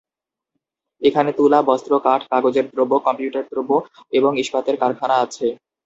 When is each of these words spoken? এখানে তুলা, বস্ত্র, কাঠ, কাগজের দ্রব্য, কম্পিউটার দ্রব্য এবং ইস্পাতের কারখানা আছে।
এখানে 1.01 1.31
তুলা, 1.33 1.59
বস্ত্র, 1.61 1.91
কাঠ, 1.99 2.21
কাগজের 2.31 2.65
দ্রব্য, 2.71 2.93
কম্পিউটার 3.05 3.45
দ্রব্য 3.51 3.71
এবং 4.11 4.31
ইস্পাতের 4.39 4.75
কারখানা 4.77 5.15
আছে। 5.25 5.47